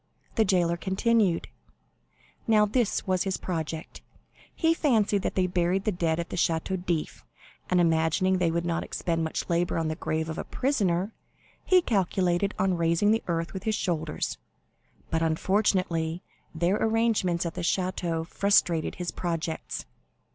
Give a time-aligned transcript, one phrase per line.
[0.33, 1.47] The jailer continued:
[2.47, 4.01] "Now this was his project.
[4.55, 7.23] He fancied that they buried the dead at the Château d'If,
[7.69, 11.13] and imagining they would not expend much labor on the grave of a prisoner,
[11.63, 14.39] he calculated on raising the earth with his shoulders,
[15.11, 16.23] but unfortunately
[16.55, 19.85] their arrangements at the Château frustrated his projects.